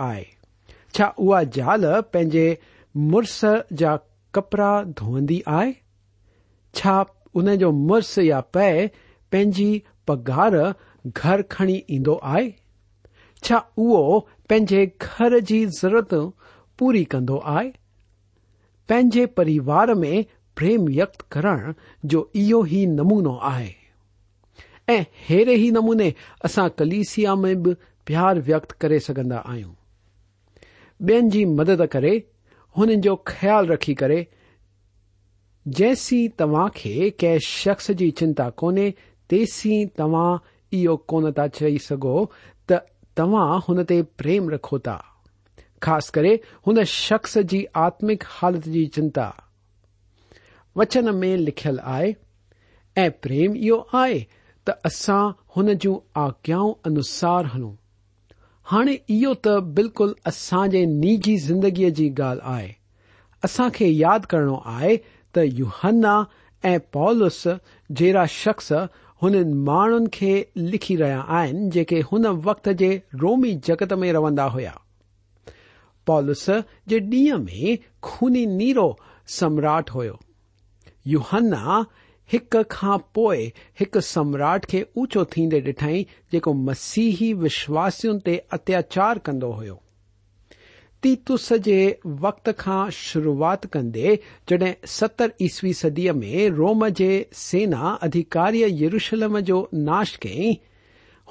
مرس 3.11 3.43
جا 3.77 3.95
کپڑا 4.33 4.71
دھوئند 4.99 5.31
آئے 5.59 5.71
انجو 7.39 7.71
مرس 7.87 8.17
یا 8.21 8.39
پی 8.53 9.77
پگار 10.05 10.53
घर 11.07 11.41
खणी 11.51 11.79
ईंदो 11.91 12.17
आहे 12.23 12.49
छा 13.47 13.57
उहो 13.77 14.19
पंहिंजे 14.49 14.85
घर 15.01 15.37
जी 15.49 15.65
ज़रूरत 15.65 16.13
पूरी 16.79 17.03
कंदो 17.11 17.37
आहे 17.55 17.69
पंहिंजे 18.89 19.25
परिवार 19.37 19.93
में 20.01 20.23
प्रेम 20.57 20.85
व्यक्त 20.85 21.21
करण 21.31 21.73
जो 22.11 22.21
इहो 22.43 22.63
ई 22.65 22.85
नमूनो 22.99 23.37
आहे 23.51 23.69
ऐं 24.89 24.99
अहिड़े 25.03 25.53
ई 25.55 25.69
नमूने 25.71 26.13
असां 26.45 26.67
कलिसिया 26.79 27.35
में 27.43 27.61
बि 27.63 27.73
प्यार 28.07 28.39
व्यक्त 28.49 28.71
करे 28.81 28.99
सघंदा 29.09 29.37
आहियूं 29.45 29.73
ॿियनि 31.07 31.29
जी 31.33 31.43
मदद 31.59 31.85
करे 31.91 32.11
हुननि 32.77 32.95
जो 33.05 33.15
ख़्यालु 33.27 33.73
रखी 33.73 33.93
करे 34.01 34.25
जेसीं 35.79 36.27
तव्हां 36.39 36.67
खे 36.75 37.09
कंहिं 37.19 37.39
शख्स 37.49 37.91
जी 38.01 38.09
चिंता 38.19 38.49
कोन्हे 38.61 38.89
तेसीं 39.29 39.85
तव्हां 39.97 40.37
इहो 40.73 40.95
कोन 41.09 41.31
था 41.37 41.47
चई 41.57 41.77
सघो 41.87 42.15
त 42.71 42.79
तव्हां 43.17 43.59
हुन 43.67 43.83
ते 43.91 44.01
प्रेम 44.21 44.49
रखो 44.49 44.79
था 44.87 44.97
ख़ासि 45.83 46.11
करे 46.15 46.39
हुन 46.67 46.83
शख़्स 46.91 47.37
जी 47.51 47.63
आत्मिक 47.85 48.23
हालत 48.27 48.67
जी 48.73 48.85
चिंता 48.95 49.25
वचन 50.77 51.13
में 51.15 51.35
लिखियल 51.37 51.79
आहे 51.79 52.13
ऐं 53.03 53.09
प्रेम 53.21 53.55
इहो 53.55 53.77
आहे 53.99 54.19
त 54.67 54.75
असां 54.85 55.21
हुन 55.55 55.73
जूं 55.83 55.95
आज्ञाऊं 56.25 56.73
अनुसार 56.85 57.45
हलूं 57.53 57.73
हाणे 58.71 58.97
इहो 59.17 59.33
त 59.47 59.55
बिल्कुल 59.79 60.15
जे 60.37 60.85
निजी 60.95 61.37
ज़िंदगीअ 61.47 61.89
जी 61.99 62.09
ॻाल्हि 62.19 62.53
आहे 62.55 62.73
असां 63.47 63.69
खे 63.79 63.87
यादि 63.97 64.27
करणो 64.35 64.61
आहे 64.75 64.95
त 65.35 65.47
युहन्ना 65.61 66.15
ऐं 66.71 66.77
पॉलस 66.93 67.43
जहिड़ा 67.47 68.25
शख़्स 68.39 68.71
हुननि 69.23 69.43
माण्हुनि 69.67 70.07
खे 70.13 70.29
लिखी 70.57 70.95
रहिया 70.95 71.19
आहिनि 71.37 71.69
जेके 71.71 71.99
हुन 72.11 72.27
वक़्त 72.47 72.69
जे 72.81 72.89
रोमी 73.23 73.53
जगत 73.67 73.93
में 74.03 74.11
रहंदा 74.13 74.43
हुया 74.55 74.77
पॉलिस 76.07 76.45
जे 76.89 76.99
ॾींहं 76.99 77.39
में 77.49 77.77
खूनी 78.03 78.45
नीरो 78.59 78.87
सम्राट 79.39 79.89
हो 79.95 80.03
युहन्ना 81.07 81.85
हिक 82.31 82.55
खां 82.71 82.97
पोइ 83.15 83.45
हिकु 83.79 84.01
सम्राट 84.13 84.65
खे 84.73 84.85
ऊचो 85.03 85.25
थींदे 85.35 85.59
डि॒ठई 85.67 86.05
जेको 86.31 86.53
मसीही 86.69 87.33
विश्वासियुनि 87.43 88.21
ते 88.25 88.37
अत्याचार 88.59 89.19
कंदो 89.29 89.51
हुयो 89.59 89.79
تیتس 91.01 91.51
کے 91.65 91.77
وقت 92.21 92.49
كا 92.57 92.85
شروعات 92.93 93.63
كندے 93.71 94.15
جڈی 94.49 94.71
ستر 94.95 95.27
عیسوی 95.41 95.71
صدی 95.81 96.09
میں 96.15 96.47
روم 96.57 96.85
جینا 96.97 97.95
ادھیکاری 98.07 98.61
یروشل 98.81 99.23
جو 99.47 99.65
ناش 99.85 100.17
كیئیں 100.19 100.51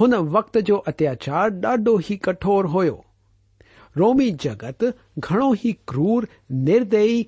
ان 0.03 0.15
وقت 0.33 0.57
جو 0.67 0.81
اتیاچار 0.87 1.49
ڈاڈ 1.63 1.89
ہی 2.09 2.17
كٹھور 2.27 2.65
ہو 2.75 2.85
رومی 3.99 4.31
جگت 4.45 4.85
گھنو 5.29 5.51
ہی 5.65 5.73
كرور 5.89 6.23
نردئی 6.69 7.23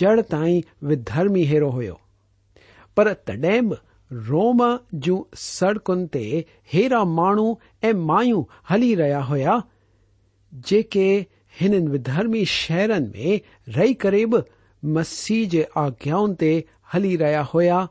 جڑ 0.00 0.20
تئی 0.30 0.60
ودرمی 0.88 1.46
ہیرو 1.48 1.70
ہود 1.76 3.30
روم 4.28 4.62
جڑكن 5.02 6.06
تیار 6.14 7.04
مانو 7.20 7.52
ای 7.84 7.92
مایو 8.08 8.42
ہلی 8.70 8.94
رہا 8.96 9.28
ہوا 9.28 9.58
جے 10.70 10.82
ہن 11.60 11.74
ودرمی 11.92 12.44
شہرن 12.48 13.04
میں 13.14 13.36
رہ 13.76 13.92
کرے 14.00 14.24
بھی 14.32 14.38
مسیح 14.94 15.44
جی 15.50 15.62
آجاؤں 15.82 16.34
تلی 16.40 17.16
ریا 17.18 17.42
ہوا 17.54 17.84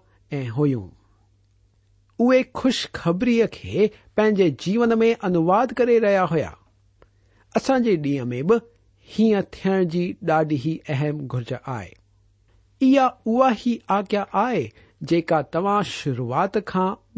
ہوئے 0.58 2.42
خوشخبری 2.60 3.40
کے 3.52 4.42
جیون 4.64 4.98
میں 5.00 5.14
انواد 5.28 5.74
کر 5.78 5.88
رہا 6.02 6.24
ہوا 6.32 6.50
اصاج 7.60 7.90
ڈیئ 8.04 8.22
میں 8.32 8.42
بھی 8.52 8.58
ہیہ 9.20 9.42
تھ 9.52 9.68
اہم 10.90 11.26
گرج 11.34 11.54
آئے 11.78 11.90
اع 12.82 13.50
آگا 13.98 14.24
آئے 14.46 14.68
جکا 15.10 15.42
تا 15.54 15.82
شروعات 15.92 16.58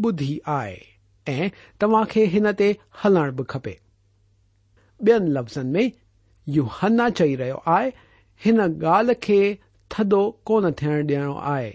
بدھی 0.04 0.38
آئے 0.58 1.40
تما 1.80 2.04
کے 2.12 2.24
ہنتے 2.32 2.72
ہلن 3.04 3.22
لفظ 5.34 5.58
यू 6.54 6.62
हना 6.72 7.08
चई 7.18 7.34
रहियो 7.36 7.62
आहे 7.74 7.92
हिन 8.44 8.60
ॻाल्हि 8.64 9.14
खे 9.22 9.38
थदो 9.94 10.18
कोन 10.50 10.70
थियण 10.80 11.06
ॾियणो 11.10 11.32
आहे 11.52 11.72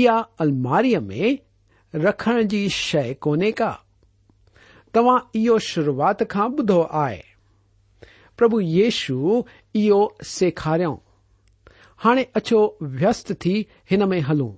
इहा 0.00 0.18
अलमारीअ 0.44 1.00
में 1.06 1.36
रखण 2.04 2.42
जी 2.52 2.68
शइ 2.76 3.14
कोन्हे 3.26 3.50
का 3.60 3.70
तव्हां 4.94 5.18
इहो 5.40 5.58
शुरूआत 5.70 6.22
खां 6.34 6.48
ॿुधो 6.60 6.80
आहे 7.04 7.22
प्रभु 8.38 8.60
येशु 8.60 9.42
इहो 9.82 10.00
सेखारियऊं 10.34 10.96
हाणे 12.04 12.26
अचो 12.40 12.60
व्यस्त 13.00 13.32
थी 13.46 13.54
हिन 13.90 14.04
में 14.12 14.20
हलूं 14.28 14.52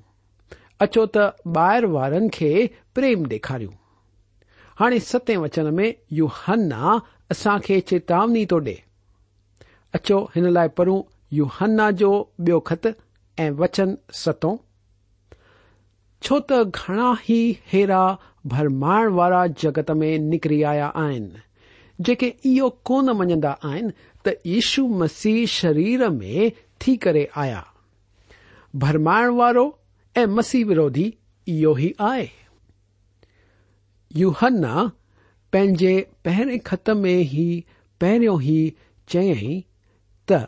अचो 0.87 1.07
त 1.17 1.29
ॿाहिरि 1.61 1.87
वारनि 1.97 2.29
खे 2.39 2.51
प्रेम 2.99 3.27
ॾेखारियूं 3.35 3.73
हाणे 4.83 4.99
सते 5.13 5.37
वचन 5.47 5.73
में 5.81 5.93
यू 6.21 6.29
हन्ना 6.43 6.97
असां 7.37 7.59
खे 7.69 7.81
चेतावनी 7.93 8.45
थो 8.53 8.59
डिए 8.69 8.83
अचो 9.95 10.19
हिन 10.35 10.47
लाइ 10.53 10.69
पू 10.79 10.95
यूहन्ना 11.33 11.91
जो 12.01 12.09
बि 12.47 12.59
खत 12.67 12.87
ऐं 13.41 13.51
वचन 13.61 13.97
सतो 14.23 14.51
छो 16.27 16.39
त 16.51 16.61
घणा 16.65 17.09
ई 17.31 17.39
हेरा 17.73 18.01
भरमाइण 18.55 19.09
वारा 19.19 19.47
जगत 19.63 19.91
में 20.01 20.11
निकिरी 20.29 20.63
आया 20.73 20.87
आहिनि 21.05 21.43
जेके 22.09 22.33
इहो 22.51 22.69
कोन 22.91 23.11
मञंदा 23.21 23.53
आहिनि 23.71 23.93
त 24.27 24.35
यीशु 24.51 24.87
मसीह 25.03 25.45
शरीर 25.55 26.09
में 26.19 26.51
थी 26.83 26.97
करे 27.07 27.27
आया 27.45 27.65
भरमाइण 28.85 29.29
वारो 29.41 29.65
ऐं 30.23 30.27
मसीह 30.41 30.65
विरोधी 30.73 31.07
इहो 31.57 31.77
ई 31.87 31.93
आहे 32.11 32.29
यूहन्ना 34.25 34.75
पंहिंजे 35.53 35.95
पहिरें 36.29 36.59
खत 36.71 36.91
में 37.05 37.15
ई 37.21 37.47
पहिरियों 38.01 38.39
ई 38.57 38.61
चयई 39.15 39.63
त 40.31 40.47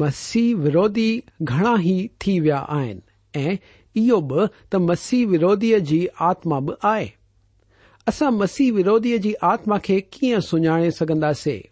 मसीह 0.00 0.54
विरोधी 0.64 1.10
घणा 1.50 1.72
ई 1.90 1.96
थी 2.22 2.38
विया 2.40 2.56
आहिनि 2.78 3.40
ऐं 3.42 3.56
इहो 4.00 4.20
बि 4.32 4.46
त 4.72 4.80
मसीह 4.88 5.26
विरोधीअ 5.30 5.78
जी 5.90 6.00
आत्मा 6.30 6.58
बि 6.66 6.72
आहे 6.90 7.08
असां 8.12 8.30
मसीह 8.40 8.72
विरोधीअ 8.80 9.18
जी 9.26 9.32
आत्मा 9.52 9.76
खे 9.84 9.98
कीअं 10.16 10.40
सुञाणे 10.50 10.90
सघंदासीं 10.98 11.62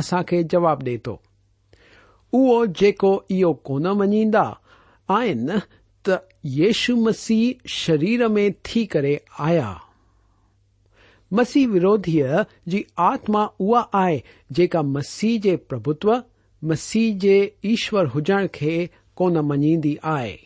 असां 0.00 0.22
खे 0.28 0.42
जवाब 0.54 0.82
ॾे 0.88 0.96
थो 1.06 1.14
उहो 2.40 2.58
जेको 2.80 3.12
इहो 3.38 3.52
कोन 3.70 3.86
मञींदा 4.02 4.44
आहिनि 5.16 5.58
त 6.06 6.18
येशु 6.60 6.96
मसीह 7.06 7.68
शरीर 7.78 8.26
में 8.36 8.48
थी 8.68 8.84
करे 8.94 9.16
आया 9.48 9.70
مسیح 11.38 11.66
وروی 11.74 12.80
آتما 13.08 13.44
جکا 14.56 14.80
مسیح 14.96 15.38
کے 15.42 15.56
پربتو 15.68 16.12
مسیح 16.70 17.18
کے 17.22 17.38
ایشور 17.68 18.06
ہوجن 18.14 18.46
کے 18.58 18.74
کون 19.20 19.36
منی 19.48 19.94
آئے 20.16 20.36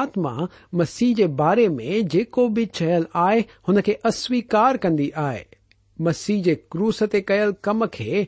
آتما 0.00 0.34
مسیح 0.80 1.14
کے 1.16 1.26
بارے 1.40 1.66
میں 1.78 2.00
جکو 2.12 2.46
بھی 2.58 2.64
چل 2.72 3.02
آئی 3.24 3.40
ان 3.68 3.80
کے 3.86 3.94
اسویکار 4.10 4.74
کندی 4.82 5.08
آئی 5.26 5.42
مسیح 6.06 6.42
کے 6.44 6.54
کوس 6.76 7.02
تک 7.12 7.32
کم 7.62 7.84
کے 7.98 8.24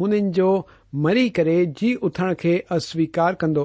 ہنجو 0.00 0.52
مری 1.04 1.28
کر 1.36 1.48
جی 1.80 1.94
اتنے 2.02 2.56
اسویکار 2.74 3.34
کھند 3.40 3.58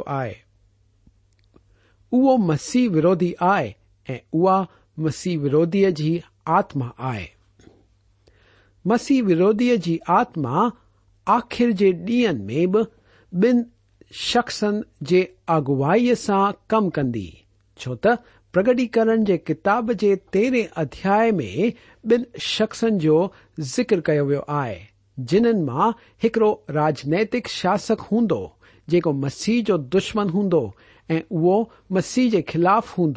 مسی 2.52 2.88
وروی 2.95 3.32
آئے 3.54 3.71
او 4.08 4.62
مسیح 5.06 5.38
وروی 5.43 5.89
جی 5.95 6.17
آپ 6.17 6.21
ہے 6.26 6.31
آتمای 6.58 7.23
مسیح 8.91 9.23
وادی 9.23 9.65
کی 9.69 9.77
جی 9.86 9.97
آتما 10.19 10.67
آخر 11.38 11.71
کے 11.80 11.91
ڈیئن 12.06 12.41
میں 12.45 12.65
بھی 12.71 12.82
بن 13.41 13.62
شخص 14.32 14.63
کی 15.10 15.23
آگوائی 15.56 16.15
سے 16.25 16.34
کم 16.69 16.89
کری 16.97 17.30
چوت 17.80 18.08
پرگٹی 18.54 18.88
کتاب 19.47 19.91
کے 19.99 20.15
تیرہ 20.32 20.63
ادھیا 20.80 21.19
میں 21.38 21.69
بن 22.10 22.23
شخصن 22.45 22.97
ذکر 23.75 24.01
کیا 24.06 24.23
ویو 24.23 24.41
ہے 24.49 24.77
جن 25.30 25.43
میں 25.65 25.91
ایکڑو 26.23 26.54
راجنتک 26.73 27.49
شاسک 27.60 28.01
ہندو 28.12 28.47
جگہ 28.91 29.12
مسیح 29.23 29.62
جو 29.67 29.77
دشمن 29.97 30.30
ہوں 30.34 30.49
وہ 31.43 31.63
مسیح 31.95 32.30
کے 32.32 32.41
خلاف 32.51 32.97
ہوں 32.97 33.13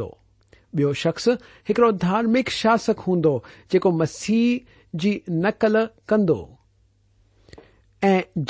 بیو 0.76 0.92
شخص 1.02 1.28
ایکڑو 1.66 1.90
دارمک 2.02 2.48
شاسک 2.50 3.00
ہوں 3.06 3.22
جسیح 3.72 4.58
کی 5.02 5.18
نقل 5.44 5.76
کر 6.10 6.32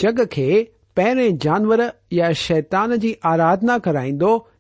جگ 0.03 0.21
کے 0.31 0.49
پہرے 0.97 1.29
جانور 1.41 1.79
یا 2.19 2.31
شیتان 2.47 2.99
کی 3.01 3.13
آرادن 3.33 3.71
کرائ 3.85 4.09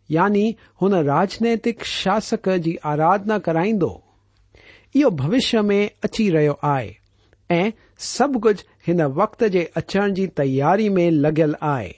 یعنی 0.08 0.48
ہوجنتک 0.82 1.84
شاسک 1.86 2.48
کی 2.64 2.74
آراھنا 2.92 3.38
کرائ 3.44 3.66
ب 3.80 5.34
میں 5.68 5.86
اچی 6.04 6.30
رہے 6.32 6.48
آئے 6.72 7.62
سب 8.06 8.38
کچھ 8.42 8.64
ان 8.90 9.00
وقت 9.14 9.42
کے 9.52 9.64
اچھاری 9.80 10.88
میں 10.96 11.10
لگ 11.10 11.40
آئے 11.60 11.90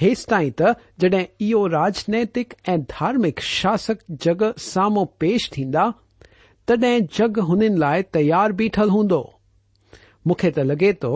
हेसि 0.00 0.24
ताईं 0.30 0.50
त 0.60 0.72
जड॒ 1.00 1.20
इहो 1.40 1.66
राजनैतिक 1.74 2.52
ऐं 2.68 2.80
धार्मिक 2.92 3.40
शासक 3.42 3.98
जग 4.24 4.42
साम्हू 4.64 5.04
पेश 5.20 5.48
थींदा 5.56 5.84
तडहिं 6.68 7.06
जग 7.18 7.38
हुननि 7.50 7.68
लाइ 7.84 8.02
तयारु 8.16 8.54
बीठलु 8.60 8.90
हूंदो 8.96 9.20
मूंखे 10.26 10.50
त 10.56 10.66
लॻे 10.72 10.92
थो 11.04 11.12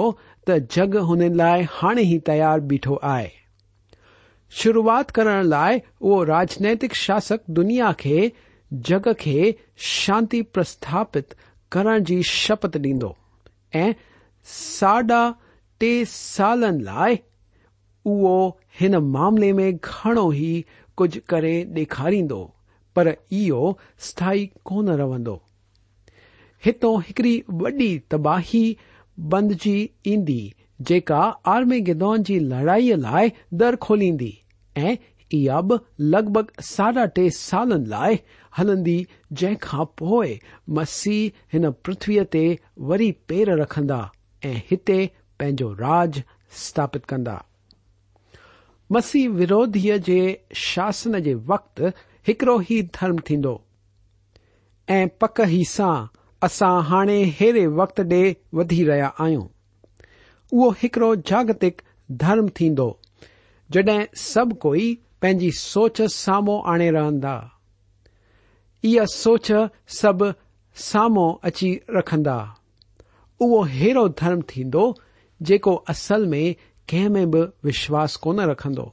त 0.49 0.59
जग 0.77 0.97
हुननि 1.11 1.29
लाइ 1.43 1.67
हाणे 1.77 2.03
ई 2.15 2.19
तयार 2.31 2.61
बीठो 2.73 2.99
आहे 3.13 3.29
शुरूआति 4.61 5.13
करण 5.21 5.43
लाइ 5.55 5.81
उहो 6.01 6.23
राजनैतिक 6.35 6.95
शासक 7.05 7.41
दुनिया 7.61 7.93
खे 8.01 8.31
जग 8.91 9.13
खे 9.25 9.55
शांति 9.93 10.43
प्रस्थापित 10.57 11.35
करण 11.73 12.05
जी 12.13 12.23
शपथ 12.35 12.77
ॾींदो 12.93 13.17
ऐं 13.85 13.93
साढा 14.61 15.23
टे 15.81 15.93
सालनि 16.21 16.83
लाइ 16.85 17.19
उहो 18.11 18.35
हिन 18.81 18.97
मामले 19.15 19.53
में 19.57 19.73
घणो 19.77 20.23
ई 20.33 20.65
कुझु 21.01 21.21
करे 21.33 21.53
ॾेखारींदो 21.79 22.37
पर 22.97 23.09
इहो 23.39 23.65
स्थी 24.07 24.45
कोन 24.71 24.89
रहंदो 25.01 25.35
हितो 26.67 26.93
हिकड़ी 27.09 27.35
वॾी 27.63 27.89
तबाही 28.15 28.63
बंदिजी 29.35 29.75
ईंदी 30.13 30.39
जेका 30.91 31.19
आर्मी 31.55 31.81
गिदान 31.91 32.23
जी 32.29 32.39
लड़ाईअ 32.53 32.97
लाइ 33.03 33.33
दर 33.63 33.77
खोलींदी 33.87 34.33
ऐं 34.85 34.97
इहा 35.41 35.61
बि 35.73 35.79
लॻभॻि 36.15 36.63
साढा 36.71 37.05
टे 37.19 37.29
सालनि 37.41 37.89
लाइ 37.91 38.19
हलंदी 38.59 38.97
जंहिंखां 39.43 39.85
पोइ 40.03 40.39
मसीह 40.81 41.45
हिन 41.57 41.71
पृथ्वीअ 41.89 42.25
ते 42.37 42.45
वरी 42.93 43.11
पेर 43.33 43.55
रखंदा 43.65 44.01
ऐं 44.53 44.57
हिते 44.73 44.99
पंहिंजो 45.41 45.73
राज 45.87 46.23
स्थापित 46.65 47.05
कंदा 47.15 47.39
मसीह 48.93 49.29
विरोधीअ 49.39 49.97
जे 50.07 50.17
शासन 50.61 51.19
जे 51.27 51.35
वक़्तु 51.51 51.89
हिकड़ो 52.29 52.55
ई 52.73 52.81
धर्म 53.01 53.19
थींदो 53.31 53.53
ऐं 54.97 55.07
पक 55.23 55.41
ई 55.59 55.63
सां 55.73 55.93
असां 56.47 56.71
हाणे 56.89 57.19
हेड़े 57.41 57.67
वक़्त 57.81 58.01
ॾे 58.13 58.21
वधी 58.61 58.83
रहिया 58.89 59.07
आहियूं 59.25 59.45
उहो 60.53 60.71
हिकड़ो 60.83 61.15
जागतिक 61.31 61.83
धर्म 62.23 62.49
थींदो 62.61 62.87
जड॒हिं 63.77 64.05
सभु 64.25 64.55
कोई 64.65 64.87
पंहिंजी 65.23 65.51
सोच 65.65 66.01
साम्हूं 66.15 66.61
आणे 66.73 66.91
रहंदा 66.99 67.35
इहा 68.91 69.05
सोच 69.15 69.51
सभु 70.01 70.33
साम्हूं 70.87 71.29
अची 71.51 71.69
रखंदा 71.99 72.37
उहो 73.47 73.63
अहिड़ो 73.65 74.09
धर्म 74.23 74.43
थींदो 74.55 74.85
जेको 75.51 75.75
असल 75.95 76.27
में 76.35 76.45
कंहिं 76.91 77.09
में 77.15 77.31
बि 77.31 77.41
विश्वास 77.65 78.15
कोन 78.25 78.41
रखंदो 78.51 78.85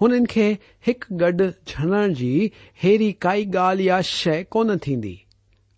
हुननि 0.00 0.24
खे 0.30 0.46
हिकु 0.86 1.16
गॾु 1.18 1.44
झड़ण 1.70 2.14
जी 2.20 2.30
हेड़ी 2.82 3.10
काई 3.24 3.44
ॻाल्हि 3.56 3.88
या 3.88 4.00
शइ 4.08 4.42
कोन 4.54 4.76
थींदी 4.86 5.12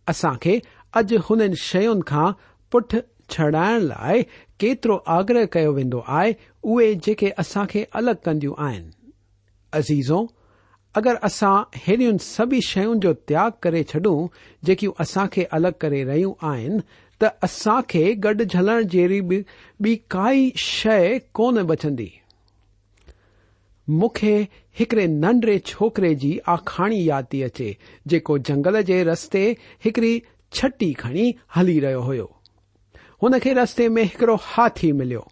असां 0.08 0.34
खे 0.42 0.54
अॼु 1.00 1.18
हुननि 1.28 1.56
शयुनि 1.68 2.02
खां 2.10 2.30
पुठ 2.72 2.96
छॾाइण 3.34 3.82
लाइ 3.90 4.22
केतिरो 4.60 4.96
आग्रह 5.16 5.44
कयो 5.56 5.72
वेंदो 5.80 6.04
आहे 6.16 6.34
उहे 6.72 6.94
जेके 7.06 7.30
असां 7.44 7.66
खे 7.74 7.82
अलॻि 8.00 8.14
कंदियूं 8.24 8.54
आहिनि 8.68 8.90
अज़ीज़ो 9.80 10.20
अगरि 11.00 11.18
असां 11.28 11.54
हेड़ियूं 11.86 12.16
सभी 12.32 12.60
शयुनि 12.72 13.00
जो 13.06 13.12
त्याग 13.30 13.52
करे 13.62 13.82
छॾूं 13.92 14.18
जेकियूं 14.70 14.92
असां 15.04 15.26
खे 15.36 15.44
अलॻि 15.58 15.72
करे 15.80 16.02
रहियूं 16.12 16.34
आहिनि 16.52 16.80
असां 17.44 17.80
खे 17.90 18.04
गॾु 18.24 18.32
झलण 18.44 18.86
जहिड़ी 18.92 19.20
बि 19.84 19.94
काई 20.10 20.50
शइ 20.58 21.18
कोन 21.34 21.62
बचंदी 21.66 22.10
मूंखे 23.98 24.36
हिकड़े 24.78 25.06
नंढड़े 25.06 25.58
छोकरे 25.66 26.14
जी 26.20 26.38
आखाणी 26.48 27.02
यादि 27.08 27.28
थी 27.38 27.42
अचे 27.42 27.74
जेको 28.10 28.36
जंगल 28.50 28.80
जे 28.90 29.02
रस्ते 29.04 29.44
हिकड़ी 29.84 30.20
छटी 30.56 30.92
खणी 31.02 31.32
हली 31.56 31.78
रहियो 31.80 32.26
हो 33.22 33.38
खे 33.42 33.52
रस्ते 33.54 33.88
में 33.88 34.02
हिकड़ो 34.02 34.34
हाथी 34.42 34.90
मिलियो 35.00 35.26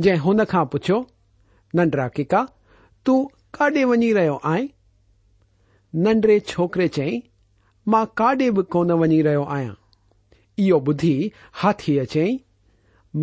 जंहिं 0.00 0.18
हुन 0.20 0.44
खां 0.52 0.64
पुछियो 0.72 0.98
नंढड़ा 1.76 2.06
किका 2.16 2.46
तूं 3.06 3.24
काॾे 3.58 3.84
वञी 3.90 4.12
रहियो 4.12 4.40
आहे 4.44 4.66
नंढड़े 6.04 6.38
छोकरे 6.52 6.88
चयईं 6.98 7.20
मां 7.92 8.04
काॾे 8.22 8.50
बि 8.58 8.62
कोन 8.72 8.92
वञी 9.02 9.20
रहियो 9.22 9.42
आहियां 9.56 9.74
इहो 10.64 10.78
ॿुधी 10.88 11.14
हाथी 11.62 11.96
अचांई 11.98 12.36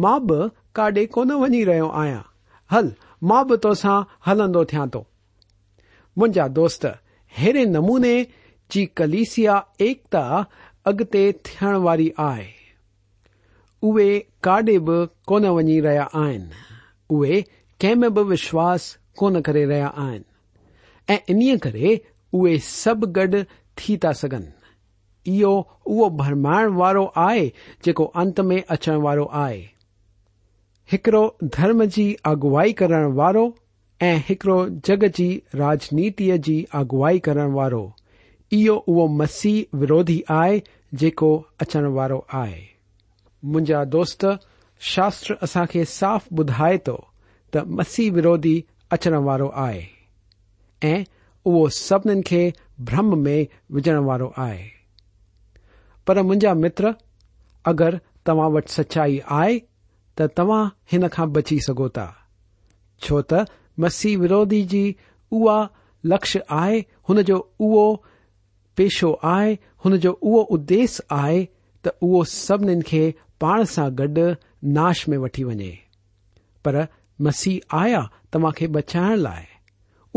मां 0.02 0.18
बि 0.28 0.40
काॾे 0.76 1.06
कोन 1.16 1.32
वञी 1.44 1.64
रहियो 1.70 1.88
आहियां 2.02 2.20
हल 2.74 2.92
मां 3.32 3.42
बि 3.52 3.58
तोसां 3.66 3.96
हलंदो 4.28 4.64
थियां 4.72 4.88
थो 4.96 5.02
मुंहिंजा 6.18 6.48
दोस्त 6.60 6.86
हेड़े 7.38 7.66
नमूने 7.76 8.14
जी 8.72 8.86
कलिसिया 9.00 9.56
एकता 9.88 10.22
अॻिते 10.92 11.24
थियण 11.50 11.76
वारी 11.88 12.12
आहे 12.30 12.48
उहे 13.90 14.08
काॾे 14.48 14.78
बि 14.90 14.98
कोन 15.32 15.46
वञी 15.58 15.80
रहिया 15.88 16.04
आहिनि 16.24 16.64
उहे 17.18 17.42
कंहिं 17.82 17.96
में 18.04 18.14
बि 18.14 18.24
विश्वास 18.36 18.98
कोन 19.20 19.42
करे 19.50 19.66
रहिया 19.74 19.88
आहिनि 20.06 21.14
ऐं 21.16 21.20
इन्हीअ 21.36 21.58
करे 21.68 22.00
उहे 22.42 22.58
सभु 22.74 23.08
गॾु 23.20 23.44
थी 23.82 23.98
था 24.06 24.12
सघनि 24.24 24.63
برمائن 25.28 26.82
آو 26.84 27.04
ات 28.22 28.40
میں 28.40 28.60
اچن 28.74 29.00
درم 31.58 31.82
کی 31.96 32.14
اگوائی 32.32 32.74
کرن 32.80 33.20
ایڑو 34.06 34.58
جگ 34.84 35.04
کی 35.16 35.38
راجنیت 35.58 36.18
کی 36.46 36.64
اگوائی 36.80 37.20
کرو 37.28 37.60
او 38.54 39.08
مسیح 39.20 39.76
وروی 39.82 40.20
آئے 40.40 40.60
اچن 41.62 41.86
آئے 42.42 43.86
دوست 43.92 44.26
شاستر 44.94 45.34
اصا 45.42 45.64
صاف 45.88 46.28
بدائے 46.38 46.78
تو 46.86 46.98
ت 47.52 47.58
مسیح 47.78 48.12
وروی 48.16 48.60
اچن 48.96 49.14
آئے 49.66 50.96
سب 51.76 52.10
برم 52.86 53.20
میں 53.24 53.44
وجنوارو 53.74 54.30
آئے 54.46 54.62
पर 56.08 56.22
मुंहिंजा 56.22 56.54
मित्र 56.62 56.94
अगरि 57.72 58.00
तव्हां 58.28 58.50
वटि 58.52 58.72
सचाई 58.74 59.20
आहे 59.36 59.60
त 60.20 60.28
तव्हां 60.38 60.64
हिन 60.92 61.08
खां 61.14 61.28
बची 61.36 61.60
सघो 61.68 61.88
था 61.98 62.08
छो 63.04 63.22
त 63.34 63.44
मसीह 63.86 64.18
विरोधी 64.24 64.62
जी 64.74 64.84
उहा 65.38 65.58
लक्ष्य 66.14 66.42
आहे 66.62 66.80
हुन 67.10 67.22
जो 67.30 67.38
उहो 67.68 67.86
पेशो 68.78 69.12
आहे 69.34 69.54
हुन 69.86 69.98
जो 70.06 70.12
उहो 70.32 70.42
उद्देश्य 70.58 71.04
आहे 71.20 71.40
त 71.86 71.94
उहो 72.08 72.24
सभिनीनि 72.34 72.82
खे 72.90 73.04
पाण 73.46 73.64
सां 73.76 73.88
गॾु 74.02 74.28
नाश 74.80 75.08
में 75.14 75.18
वठी 75.24 75.44
वञे 75.52 75.72
पर 76.66 76.82
मसीह 77.30 77.76
आया 77.82 78.04
तव्हां 78.34 78.52
खे 78.60 78.68
बचाइण 78.78 79.16
लाइ 79.26 79.44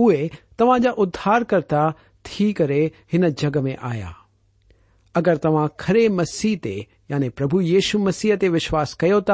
उहे 0.06 0.28
तव्हां 0.58 0.80
जा 0.82 0.90
उधार 1.06 1.44
कर्ता 1.54 1.88
थी 2.30 2.52
करे 2.62 2.82
हिन 3.12 3.28
जग 3.42 3.58
में 3.68 3.76
आया 3.92 4.14
اگر 5.18 5.36
تا 5.44 5.50
کے 5.86 6.08
مسیح 6.18 6.54
تے 6.62 6.74
یعنی 7.10 7.28
پربھ 7.36 7.54
یشو 7.72 7.98
مسیح 8.06 8.34
تی 8.40 8.48
وشواس 8.56 8.90
کر 9.00 9.32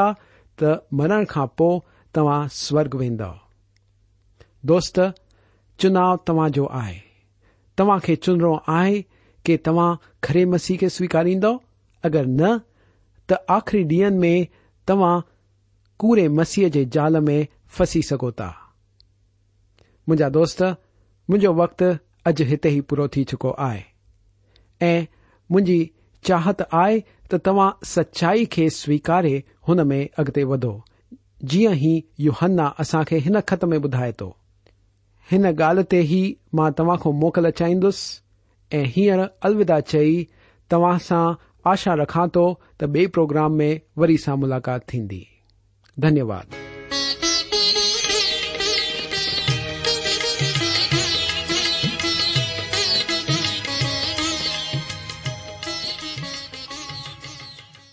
مرن 0.98 1.24
کا 1.32 1.44
پو 1.56 1.68
تا 2.12 2.22
سوگ 2.64 2.94
ویندو 3.00 3.32
دنؤ 4.68 6.10
تعاجو 6.26 6.64
ہے 6.74 6.92
تما 7.76 7.96
کے 8.04 8.14
چنو 8.24 8.52
آئے 8.78 9.00
کہ 9.44 9.56
تمہ 9.64 9.86
کڑے 10.24 10.44
مسیح 10.52 10.76
کے 10.80 10.88
سویکاریدو 10.96 11.52
اگر 12.06 12.24
ن 12.40 12.42
تخری 13.30 13.82
ڈی 13.90 13.98
تمہ 14.86 15.10
مسیح 16.38 16.68
کے 16.74 16.84
جال 16.94 17.20
میں 17.28 17.42
پسی 17.76 18.00
سکو 18.10 18.30
ما 20.06 20.14
د 20.34 20.62
مو 21.28 21.36
وقت 21.62 21.80
اج 22.26 22.40
یہ 22.42 22.80
پورا 22.88 23.06
چکو 23.30 23.52
ہے 23.60 24.94
مج 25.54 25.70
چاہت 26.26 26.62
آئی 26.82 27.00
توا 27.44 27.70
سچائی 27.94 28.44
کے 28.56 28.68
سویكارے 28.76 29.34
ان 29.66 29.86
میں 29.88 30.04
اگتے 30.22 30.44
ودو 30.50 30.74
جیوں 31.52 31.74
ہی 31.82 31.94
یو 32.24 32.32
ہن 32.42 32.60
اصا 32.82 33.00
ہن 33.26 33.36
خط 33.46 33.64
میں 33.72 33.78
بدائے 33.86 34.12
تو 34.20 34.32
ان 35.34 35.44
گال 35.58 35.82
تھی 35.90 36.04
ماں 36.58 36.70
تا 36.76 36.96
كو 37.02 37.12
موقع 37.22 37.40
چاہیس 37.58 37.98
ای 38.76 38.82
ہیر 38.96 39.20
الا 39.46 39.80
چی 39.90 40.24
توا 40.70 40.96
سا 41.08 41.20
آشا 41.72 41.96
ركھا 42.02 42.24
تو 42.34 42.44
بے 42.94 43.06
پوگرام 43.14 43.56
میں 43.56 43.72
وری 44.00 44.16
سا 44.24 44.34
ملاقات 44.44 44.86
تھی 44.88 45.06
دھنیہ 46.02 46.22
واد 46.32 46.61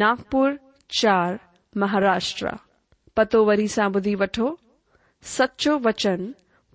ناگپر 0.00 0.52
چار 1.00 1.34
مہاراشٹر 1.80 2.46
پتو 3.16 3.44
وی 3.46 3.66
سا 3.74 3.86
بدھی 3.94 4.14
وٹو 4.20 4.54
سچو 5.36 5.76
وچن 5.84 6.30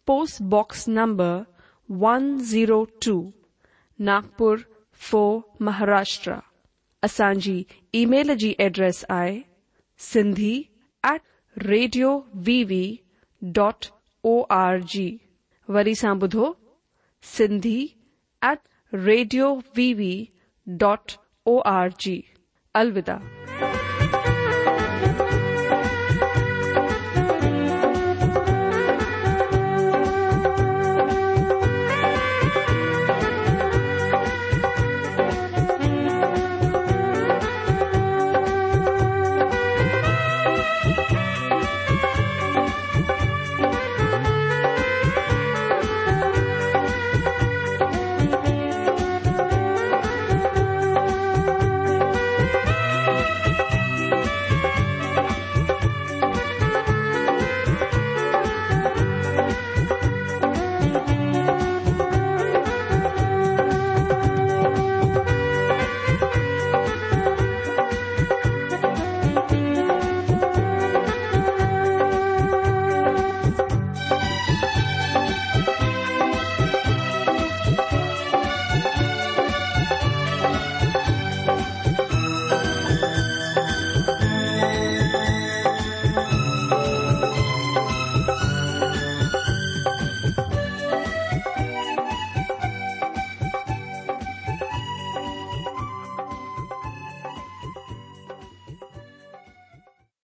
post 0.07 0.41
box 0.51 0.87
number 0.87 1.37
one 2.01 2.29
zero 2.49 2.83
two 3.05 3.15
Nagpur 4.09 4.55
four 5.09 5.37
Maharashtra 5.65 6.33
اچانى 7.07 7.57
ای 7.91 8.05
میل 8.11 8.27
كى 8.31 8.35
جی 8.39 8.53
address 8.63 9.03
آئى 9.19 9.41
set 10.11 11.57
radio 11.65 12.19
V 12.45 12.63
V 12.69 12.83
dot 13.53 13.85
O 14.25 14.39
R 14.63 14.77
G 14.93 15.09
ودھو 15.73 16.51
set 17.35 17.65
radio 19.05 19.53
V 19.77 19.93
V 19.97 20.13
dot 20.79 21.11
O 21.47 21.59
R 21.75 21.87
G 21.99 22.11
جی۔ 22.11 22.21
अलविदा 22.75 23.78